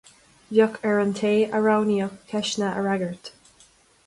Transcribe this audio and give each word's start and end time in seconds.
Bheadh 0.53 0.79
ar 0.91 0.95
an 1.01 1.11
té 1.19 1.33
a 1.57 1.59
roghnaíodh 1.67 2.17
ceisteanna 2.33 2.71
a 2.71 2.83
fhreagairt. 2.87 3.31